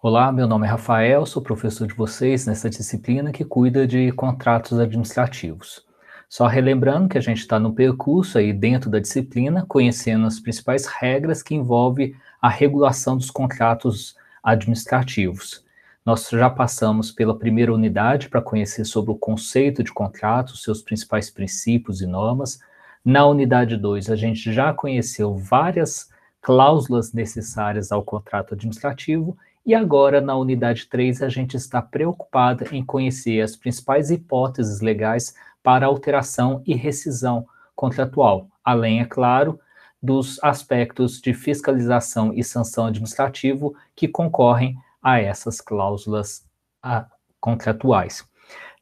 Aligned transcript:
Olá, 0.00 0.30
meu 0.30 0.46
nome 0.46 0.64
é 0.64 0.70
Rafael, 0.70 1.26
sou 1.26 1.42
professor 1.42 1.84
de 1.84 1.92
vocês 1.92 2.46
nessa 2.46 2.70
disciplina 2.70 3.32
que 3.32 3.44
cuida 3.44 3.84
de 3.84 4.12
contratos 4.12 4.78
administrativos. 4.78 5.84
Só 6.28 6.46
relembrando 6.46 7.08
que 7.08 7.18
a 7.18 7.20
gente 7.20 7.38
está 7.38 7.58
no 7.58 7.74
percurso 7.74 8.38
aí 8.38 8.52
dentro 8.52 8.88
da 8.88 9.00
disciplina, 9.00 9.66
conhecendo 9.66 10.24
as 10.24 10.38
principais 10.38 10.86
regras 10.86 11.42
que 11.42 11.56
envolvem 11.56 12.14
a 12.40 12.48
regulação 12.48 13.16
dos 13.16 13.28
contratos 13.28 14.14
administrativos. 14.40 15.64
Nós 16.06 16.28
já 16.30 16.48
passamos 16.48 17.10
pela 17.10 17.36
primeira 17.36 17.74
unidade 17.74 18.28
para 18.28 18.40
conhecer 18.40 18.84
sobre 18.84 19.10
o 19.10 19.18
conceito 19.18 19.82
de 19.82 19.92
contrato, 19.92 20.56
seus 20.56 20.80
principais 20.80 21.28
princípios 21.28 22.00
e 22.00 22.06
normas. 22.06 22.60
Na 23.04 23.26
unidade 23.26 23.76
2, 23.76 24.10
a 24.10 24.14
gente 24.14 24.52
já 24.52 24.72
conheceu 24.72 25.36
várias 25.36 26.08
cláusulas 26.40 27.12
necessárias 27.12 27.90
ao 27.90 28.04
contrato 28.04 28.54
administrativo 28.54 29.36
e 29.68 29.74
agora, 29.74 30.18
na 30.18 30.34
unidade 30.34 30.86
3, 30.86 31.20
a 31.20 31.28
gente 31.28 31.54
está 31.54 31.82
preocupado 31.82 32.64
em 32.72 32.82
conhecer 32.82 33.42
as 33.42 33.54
principais 33.54 34.10
hipóteses 34.10 34.80
legais 34.80 35.34
para 35.62 35.84
alteração 35.84 36.62
e 36.66 36.74
rescisão 36.74 37.46
contratual, 37.76 38.48
além, 38.64 39.02
é 39.02 39.04
claro, 39.04 39.60
dos 40.02 40.42
aspectos 40.42 41.20
de 41.20 41.34
fiscalização 41.34 42.32
e 42.32 42.42
sanção 42.42 42.86
administrativo 42.86 43.74
que 43.94 44.08
concorrem 44.08 44.74
a 45.02 45.20
essas 45.20 45.60
cláusulas 45.60 46.46
a, 46.82 47.04
contratuais. 47.38 48.26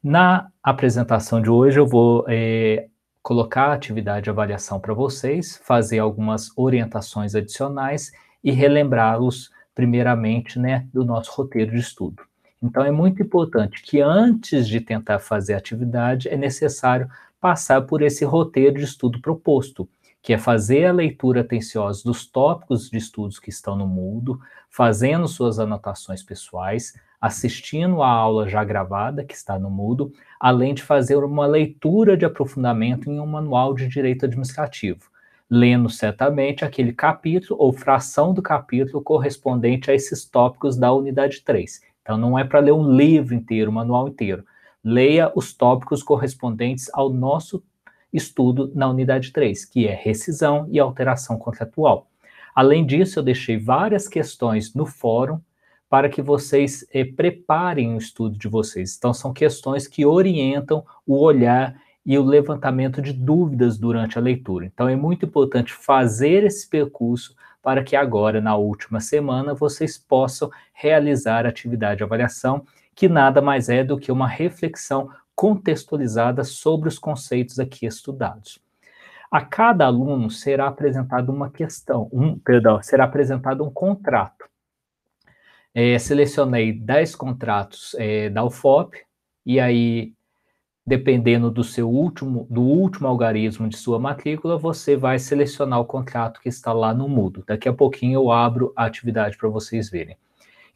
Na 0.00 0.46
apresentação 0.62 1.42
de 1.42 1.50
hoje, 1.50 1.80
eu 1.80 1.86
vou 1.88 2.24
é, 2.28 2.86
colocar 3.24 3.70
a 3.70 3.74
atividade 3.74 4.22
de 4.22 4.30
avaliação 4.30 4.78
para 4.78 4.94
vocês, 4.94 5.60
fazer 5.64 5.98
algumas 5.98 6.56
orientações 6.56 7.34
adicionais 7.34 8.12
e 8.44 8.52
relembrá-los 8.52 9.50
primeiramente, 9.76 10.58
né, 10.58 10.88
do 10.92 11.04
nosso 11.04 11.30
roteiro 11.32 11.72
de 11.72 11.80
estudo. 11.80 12.22
Então, 12.62 12.82
é 12.82 12.90
muito 12.90 13.22
importante 13.22 13.82
que 13.82 14.00
antes 14.00 14.66
de 14.66 14.80
tentar 14.80 15.18
fazer 15.18 15.52
a 15.52 15.58
atividade, 15.58 16.30
é 16.30 16.36
necessário 16.36 17.06
passar 17.38 17.82
por 17.82 18.00
esse 18.00 18.24
roteiro 18.24 18.78
de 18.78 18.84
estudo 18.84 19.20
proposto, 19.20 19.86
que 20.22 20.32
é 20.32 20.38
fazer 20.38 20.86
a 20.86 20.92
leitura 20.92 21.42
atenciosa 21.42 22.02
dos 22.02 22.26
tópicos 22.26 22.88
de 22.88 22.96
estudos 22.96 23.38
que 23.38 23.50
estão 23.50 23.76
no 23.76 23.86
Moodle, 23.86 24.38
fazendo 24.70 25.28
suas 25.28 25.58
anotações 25.58 26.22
pessoais, 26.22 26.94
assistindo 27.20 28.02
a 28.02 28.08
aula 28.08 28.48
já 28.48 28.64
gravada 28.64 29.24
que 29.24 29.34
está 29.34 29.58
no 29.58 29.70
Moodle, 29.70 30.10
além 30.40 30.72
de 30.72 30.82
fazer 30.82 31.16
uma 31.16 31.46
leitura 31.46 32.16
de 32.16 32.24
aprofundamento 32.24 33.10
em 33.10 33.20
um 33.20 33.26
manual 33.26 33.74
de 33.74 33.86
direito 33.86 34.24
administrativo 34.24 35.10
lendo 35.50 35.88
certamente 35.88 36.64
aquele 36.64 36.92
capítulo 36.92 37.60
ou 37.60 37.72
fração 37.72 38.34
do 38.34 38.42
capítulo 38.42 39.02
correspondente 39.02 39.90
a 39.90 39.94
esses 39.94 40.24
tópicos 40.24 40.76
da 40.76 40.92
unidade 40.92 41.42
3. 41.42 41.80
Então, 42.02 42.16
não 42.16 42.38
é 42.38 42.44
para 42.44 42.60
ler 42.60 42.72
um 42.72 42.90
livro 42.90 43.34
inteiro, 43.34 43.70
um 43.70 43.74
manual 43.74 44.08
inteiro. 44.08 44.44
Leia 44.82 45.32
os 45.34 45.52
tópicos 45.52 46.02
correspondentes 46.02 46.88
ao 46.92 47.10
nosso 47.10 47.62
estudo 48.12 48.70
na 48.74 48.88
unidade 48.88 49.32
3, 49.32 49.64
que 49.64 49.86
é 49.86 49.94
rescisão 49.94 50.66
e 50.70 50.78
alteração 50.78 51.38
contratual. 51.38 52.08
Além 52.54 52.86
disso, 52.86 53.18
eu 53.18 53.22
deixei 53.22 53.58
várias 53.58 54.08
questões 54.08 54.74
no 54.74 54.86
fórum 54.86 55.40
para 55.88 56.08
que 56.08 56.22
vocês 56.22 56.86
eh, 56.92 57.04
preparem 57.04 57.94
o 57.94 57.98
estudo 57.98 58.36
de 58.38 58.48
vocês. 58.48 58.96
Então, 58.96 59.12
são 59.12 59.32
questões 59.32 59.86
que 59.86 60.04
orientam 60.04 60.84
o 61.06 61.18
olhar 61.18 61.80
e 62.06 62.16
o 62.16 62.24
levantamento 62.24 63.02
de 63.02 63.12
dúvidas 63.12 63.76
durante 63.76 64.16
a 64.16 64.22
leitura. 64.22 64.64
Então, 64.64 64.88
é 64.88 64.94
muito 64.94 65.26
importante 65.26 65.72
fazer 65.72 66.44
esse 66.44 66.70
percurso 66.70 67.34
para 67.60 67.82
que 67.82 67.96
agora, 67.96 68.40
na 68.40 68.54
última 68.54 69.00
semana, 69.00 69.52
vocês 69.52 69.98
possam 69.98 70.48
realizar 70.72 71.44
a 71.44 71.48
atividade 71.48 71.98
de 71.98 72.04
avaliação, 72.04 72.64
que 72.94 73.08
nada 73.08 73.42
mais 73.42 73.68
é 73.68 73.82
do 73.82 73.98
que 73.98 74.12
uma 74.12 74.28
reflexão 74.28 75.10
contextualizada 75.34 76.44
sobre 76.44 76.88
os 76.88 76.96
conceitos 76.96 77.58
aqui 77.58 77.84
estudados. 77.84 78.60
A 79.28 79.40
cada 79.44 79.84
aluno 79.84 80.30
será 80.30 80.68
apresentado 80.68 81.30
uma 81.30 81.50
questão, 81.50 82.08
um, 82.12 82.38
perdão, 82.38 82.80
será 82.80 83.04
apresentado 83.04 83.64
um 83.64 83.70
contrato. 83.70 84.48
É, 85.74 85.98
selecionei 85.98 86.72
10 86.72 87.16
contratos 87.16 87.96
é, 87.98 88.30
da 88.30 88.44
UFOP, 88.44 88.96
e 89.44 89.60
aí 89.60 90.15
dependendo 90.86 91.50
do 91.50 91.64
seu 91.64 91.90
último, 91.90 92.46
do 92.48 92.62
último 92.62 93.08
algarismo 93.08 93.68
de 93.68 93.76
sua 93.76 93.98
matrícula, 93.98 94.56
você 94.56 94.96
vai 94.96 95.18
selecionar 95.18 95.80
o 95.80 95.84
contrato 95.84 96.40
que 96.40 96.48
está 96.48 96.72
lá 96.72 96.94
no 96.94 97.08
Moodle. 97.08 97.42
Daqui 97.44 97.68
a 97.68 97.72
pouquinho 97.72 98.20
eu 98.20 98.30
abro 98.30 98.72
a 98.76 98.84
atividade 98.84 99.36
para 99.36 99.48
vocês 99.48 99.90
verem. 99.90 100.16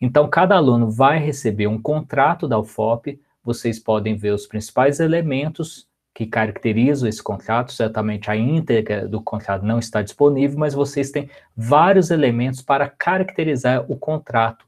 Então, 0.00 0.28
cada 0.28 0.56
aluno 0.56 0.90
vai 0.90 1.18
receber 1.18 1.68
um 1.68 1.80
contrato 1.80 2.48
da 2.48 2.58
UFOP, 2.58 3.20
vocês 3.44 3.78
podem 3.78 4.16
ver 4.16 4.32
os 4.32 4.46
principais 4.46 4.98
elementos 4.98 5.86
que 6.12 6.26
caracterizam 6.26 7.08
esse 7.08 7.22
contrato, 7.22 7.72
certamente 7.72 8.30
a 8.30 8.36
íntegra 8.36 9.06
do 9.06 9.22
contrato 9.22 9.64
não 9.64 9.78
está 9.78 10.02
disponível, 10.02 10.58
mas 10.58 10.74
vocês 10.74 11.10
têm 11.10 11.30
vários 11.56 12.10
elementos 12.10 12.60
para 12.60 12.88
caracterizar 12.88 13.84
o 13.88 13.96
contrato, 13.96 14.66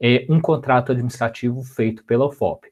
é, 0.00 0.24
um 0.30 0.40
contrato 0.40 0.92
administrativo 0.92 1.62
feito 1.62 2.02
pela 2.04 2.26
UFOP. 2.26 2.68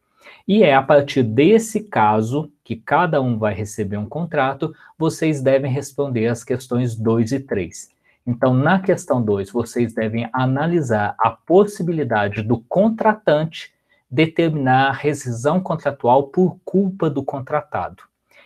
E 0.47 0.63
é 0.63 0.75
a 0.75 0.83
partir 0.83 1.23
desse 1.23 1.81
caso, 1.81 2.51
que 2.63 2.77
cada 2.77 3.21
um 3.21 3.39
vai 3.39 3.55
receber 3.55 3.97
um 3.97 4.09
contrato, 4.09 4.75
vocês 4.99 5.41
devem 5.41 5.71
responder 5.71 6.27
as 6.27 6.43
questões 6.43 6.95
2 6.95 7.33
e 7.33 7.41
3. 7.41 7.91
Então, 8.27 8.53
na 8.53 8.81
questão 8.81 9.23
2, 9.23 9.51
vocês 9.51 9.95
devem 9.95 10.29
analisar 10.33 11.15
a 11.19 11.31
possibilidade 11.31 12.43
do 12.43 12.59
contratante 12.59 13.73
determinar 14.11 14.89
a 14.89 14.93
rescisão 14.93 15.61
contratual 15.61 16.25
por 16.25 16.59
culpa 16.65 17.09
do 17.09 17.23
contratado. 17.23 18.03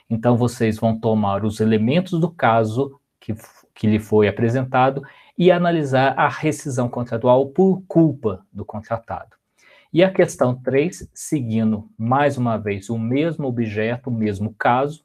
Então, 0.09 0.37
vocês 0.37 0.79
vão 0.79 0.99
tomar 0.99 1.45
os 1.45 1.61
elementos 1.61 2.19
do 2.21 2.31
caso 2.31 3.01
que, 3.19 3.35
que 3.75 3.87
lhe 3.87 3.99
foi 3.99 4.29
apresentado 4.29 5.03
e 5.39 5.51
analisar 5.51 6.13
a 6.19 6.29
rescisão 6.29 6.89
contratual 6.89 7.47
por 7.47 7.83
culpa 7.89 8.45
do 8.53 8.65
contratado. 8.65 9.40
E 9.93 10.05
a 10.05 10.13
questão 10.13 10.55
3, 10.55 11.11
seguindo 11.13 11.91
mais 11.99 12.39
uma 12.39 12.57
vez 12.57 12.89
o 12.89 12.97
mesmo 12.97 13.49
objeto, 13.49 14.09
o 14.09 14.13
mesmo 14.13 14.55
caso, 14.57 15.05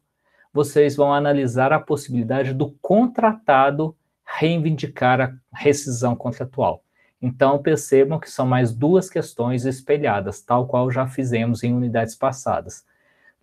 vocês 0.53 0.95
vão 0.95 1.11
analisar 1.11 1.73
a 1.73 1.79
possibilidade 1.79 2.53
do 2.53 2.69
contratado 2.83 3.95
reivindicar 4.23 5.19
a 5.21 5.33
rescisão 5.57 6.15
contratual. 6.15 6.83
Então, 7.19 7.63
percebam 7.63 8.19
que 8.19 8.29
são 8.29 8.45
mais 8.45 8.71
duas 8.71 9.09
questões 9.09 9.65
espelhadas, 9.65 10.41
tal 10.41 10.67
qual 10.67 10.91
já 10.91 11.07
fizemos 11.07 11.63
em 11.63 11.73
unidades 11.73 12.15
passadas. 12.15 12.85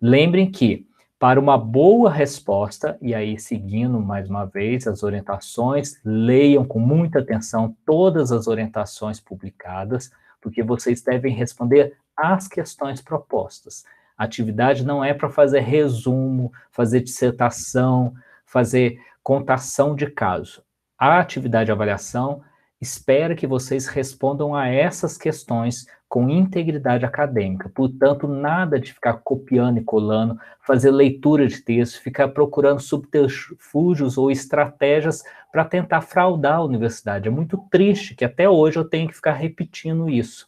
Lembrem 0.01 0.49
que, 0.49 0.87
para 1.19 1.41
uma 1.41 1.57
boa 1.57 2.09
resposta, 2.09 2.97
e 3.01 3.13
aí 3.13 3.37
seguindo 3.37 3.99
mais 3.99 4.29
uma 4.29 4.45
vez 4.45 4.87
as 4.87 5.03
orientações, 5.03 5.99
leiam 6.05 6.63
com 6.63 6.79
muita 6.79 7.19
atenção 7.19 7.75
todas 7.85 8.31
as 8.31 8.47
orientações 8.47 9.19
publicadas, 9.19 10.09
porque 10.43 10.61
vocês 10.61 11.01
devem 11.01 11.33
responder 11.33 11.97
às 12.15 12.47
questões 12.47 13.01
propostas. 13.01 13.85
A 14.17 14.25
atividade 14.25 14.85
não 14.85 15.03
é 15.03 15.13
para 15.13 15.29
fazer 15.29 15.61
resumo, 15.61 16.51
fazer 16.69 16.99
dissertação, 16.99 18.13
fazer 18.45 18.99
contação 19.23 19.95
de 19.95 20.07
caso. 20.07 20.61
A 20.99 21.17
atividade 21.17 21.67
de 21.67 21.71
avaliação 21.71 22.43
espera 22.83 23.33
que 23.33 23.47
vocês 23.47 23.87
respondam 23.87 24.53
a 24.53 24.67
essas 24.67 25.17
questões 25.17 25.87
com 26.07 26.29
integridade 26.29 27.05
acadêmica. 27.05 27.71
Portanto, 27.73 28.27
nada 28.27 28.79
de 28.79 28.93
ficar 28.93 29.13
copiando 29.23 29.79
e 29.79 29.83
colando, 29.83 30.37
fazer 30.61 30.91
leitura 30.91 31.47
de 31.47 31.59
texto, 31.61 32.01
ficar 32.01 32.27
procurando 32.27 32.79
subterfúgios 32.79 34.17
ou 34.17 34.29
estratégias 34.29 35.23
para 35.51 35.65
tentar 35.65 36.01
fraudar 36.01 36.57
a 36.57 36.63
universidade. 36.63 37.27
É 37.27 37.31
muito 37.31 37.57
triste 37.71 38.13
que 38.13 38.25
até 38.25 38.47
hoje 38.47 38.77
eu 38.77 38.85
tenho 38.85 39.07
que 39.07 39.15
ficar 39.15 39.33
repetindo 39.33 40.09
isso. 40.09 40.47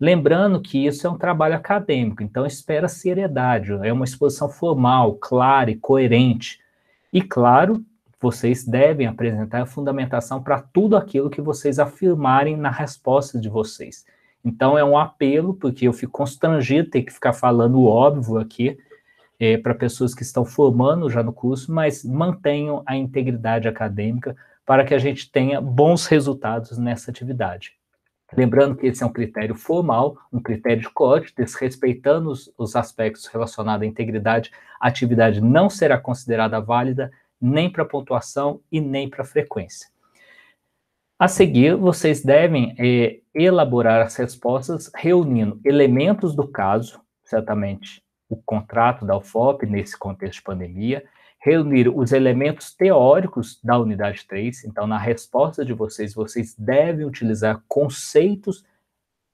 Lembrando 0.00 0.62
que 0.62 0.86
isso 0.86 1.06
é 1.06 1.10
um 1.10 1.18
trabalho 1.18 1.56
acadêmico, 1.56 2.22
então 2.22 2.46
espera 2.46 2.86
seriedade, 2.86 3.72
é 3.82 3.92
uma 3.92 4.04
exposição 4.04 4.48
formal, 4.48 5.16
clara 5.16 5.72
e 5.72 5.76
coerente. 5.76 6.60
E 7.12 7.20
claro, 7.20 7.84
vocês 8.20 8.64
devem 8.64 9.06
apresentar 9.06 9.62
a 9.62 9.66
fundamentação 9.66 10.42
para 10.42 10.60
tudo 10.60 10.96
aquilo 10.96 11.30
que 11.30 11.40
vocês 11.40 11.78
afirmarem 11.78 12.56
na 12.56 12.70
resposta 12.70 13.38
de 13.38 13.48
vocês. 13.48 14.04
Então, 14.44 14.78
é 14.78 14.84
um 14.84 14.96
apelo, 14.96 15.54
porque 15.54 15.86
eu 15.86 15.92
fico 15.92 16.12
constrangido 16.12 16.90
ter 16.90 17.02
que 17.02 17.12
ficar 17.12 17.32
falando 17.32 17.78
o 17.78 17.86
óbvio 17.86 18.38
aqui 18.38 18.78
é, 19.38 19.56
para 19.56 19.74
pessoas 19.74 20.14
que 20.14 20.22
estão 20.22 20.44
formando 20.44 21.08
já 21.10 21.22
no 21.22 21.32
curso, 21.32 21.72
mas 21.72 22.04
mantenham 22.04 22.82
a 22.86 22.96
integridade 22.96 23.68
acadêmica 23.68 24.36
para 24.66 24.84
que 24.84 24.94
a 24.94 24.98
gente 24.98 25.30
tenha 25.30 25.60
bons 25.60 26.06
resultados 26.06 26.76
nessa 26.76 27.10
atividade. 27.10 27.72
Lembrando 28.36 28.76
que 28.76 28.86
esse 28.86 29.02
é 29.02 29.06
um 29.06 29.12
critério 29.12 29.54
formal, 29.54 30.18
um 30.30 30.40
critério 30.40 30.82
de 30.82 30.90
código, 30.90 31.32
desrespeitando 31.34 32.30
os, 32.30 32.52
os 32.58 32.76
aspectos 32.76 33.26
relacionados 33.26 33.82
à 33.82 33.86
integridade, 33.86 34.50
a 34.78 34.88
atividade 34.88 35.40
não 35.40 35.70
será 35.70 35.96
considerada 35.96 36.60
válida 36.60 37.10
nem 37.40 37.70
para 37.70 37.84
pontuação 37.84 38.60
e 38.70 38.80
nem 38.80 39.08
para 39.08 39.24
frequência. 39.24 39.88
A 41.18 41.26
seguir, 41.26 41.74
vocês 41.74 42.22
devem 42.22 42.76
é, 42.78 43.18
elaborar 43.34 44.00
as 44.00 44.14
respostas 44.16 44.90
reunindo 44.94 45.60
elementos 45.64 46.34
do 46.34 46.46
caso, 46.46 47.00
certamente 47.24 48.02
o 48.28 48.36
contrato 48.36 49.04
da 49.04 49.16
UFOP 49.16 49.66
nesse 49.66 49.98
contexto 49.98 50.38
de 50.38 50.44
pandemia, 50.44 51.04
reunir 51.40 51.88
os 51.88 52.12
elementos 52.12 52.74
teóricos 52.74 53.60
da 53.62 53.78
unidade 53.78 54.26
3. 54.26 54.64
Então, 54.64 54.86
na 54.86 54.98
resposta 54.98 55.64
de 55.64 55.72
vocês, 55.72 56.14
vocês 56.14 56.54
devem 56.56 57.06
utilizar 57.06 57.62
conceitos 57.66 58.64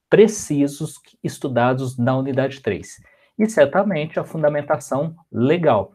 precisos 0.08 1.00
estudados 1.22 1.98
na 1.98 2.16
unidade 2.16 2.60
3. 2.60 3.02
E 3.38 3.48
certamente 3.48 4.20
a 4.20 4.24
fundamentação 4.24 5.16
legal. 5.32 5.94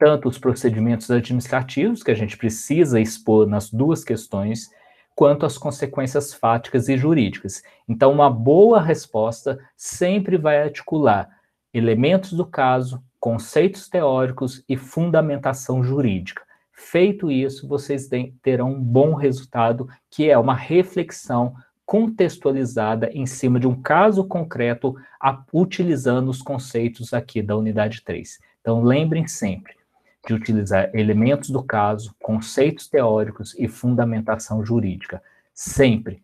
Tanto 0.00 0.28
os 0.28 0.38
procedimentos 0.38 1.10
administrativos, 1.10 2.02
que 2.02 2.10
a 2.10 2.14
gente 2.14 2.36
precisa 2.36 2.98
expor 2.98 3.46
nas 3.46 3.70
duas 3.70 4.02
questões, 4.02 4.70
quanto 5.14 5.44
as 5.44 5.58
consequências 5.58 6.32
fáticas 6.32 6.88
e 6.88 6.96
jurídicas. 6.96 7.62
Então, 7.86 8.10
uma 8.10 8.30
boa 8.30 8.80
resposta 8.80 9.60
sempre 9.76 10.38
vai 10.38 10.62
articular 10.62 11.28
elementos 11.74 12.32
do 12.32 12.46
caso, 12.46 13.04
conceitos 13.20 13.90
teóricos 13.90 14.64
e 14.66 14.76
fundamentação 14.78 15.84
jurídica. 15.84 16.42
Feito 16.72 17.30
isso, 17.30 17.68
vocês 17.68 18.08
terão 18.40 18.72
um 18.72 18.82
bom 18.82 19.12
resultado, 19.12 19.86
que 20.10 20.30
é 20.30 20.38
uma 20.38 20.54
reflexão 20.54 21.54
contextualizada 21.84 23.10
em 23.12 23.26
cima 23.26 23.60
de 23.60 23.68
um 23.68 23.82
caso 23.82 24.24
concreto, 24.24 24.96
utilizando 25.52 26.30
os 26.30 26.40
conceitos 26.40 27.12
aqui 27.12 27.42
da 27.42 27.54
unidade 27.54 28.02
3. 28.02 28.38
Então, 28.62 28.82
lembrem 28.82 29.26
sempre, 29.26 29.74
de 30.26 30.34
utilizar 30.34 30.90
elementos 30.94 31.50
do 31.50 31.62
caso, 31.62 32.14
conceitos 32.22 32.88
teóricos 32.88 33.54
e 33.58 33.68
fundamentação 33.68 34.64
jurídica, 34.64 35.22
sempre 35.54 36.22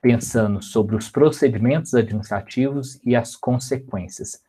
pensando 0.00 0.62
sobre 0.62 0.96
os 0.96 1.08
procedimentos 1.08 1.94
administrativos 1.94 3.00
e 3.04 3.16
as 3.16 3.34
consequências. 3.34 4.42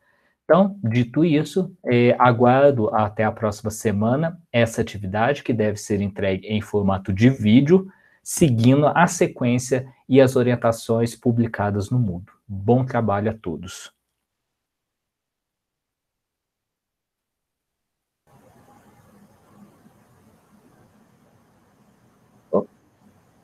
Então, 0.44 0.80
dito 0.84 1.24
isso, 1.24 1.72
é, 1.86 2.16
aguardo 2.18 2.90
até 2.94 3.24
a 3.24 3.32
próxima 3.32 3.70
semana 3.70 4.40
essa 4.52 4.82
atividade 4.82 5.44
que 5.44 5.54
deve 5.54 5.78
ser 5.78 6.02
entregue 6.02 6.48
em 6.48 6.60
formato 6.60 7.14
de 7.14 7.30
vídeo, 7.30 7.88
seguindo 8.24 8.88
a 8.88 9.06
sequência 9.06 9.88
e 10.08 10.20
as 10.20 10.36
orientações 10.36 11.16
publicadas 11.16 11.90
no 11.90 12.00
Mundo. 12.00 12.32
Bom 12.48 12.84
trabalho 12.84 13.30
a 13.30 13.34
todos. 13.34 13.92